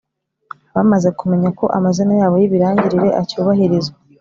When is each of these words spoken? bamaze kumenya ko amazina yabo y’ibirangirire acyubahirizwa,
bamaze 0.75 1.09
kumenya 1.19 1.49
ko 1.59 1.65
amazina 1.77 2.13
yabo 2.21 2.35
y’ibirangirire 2.41 3.09
acyubahirizwa, 3.21 3.97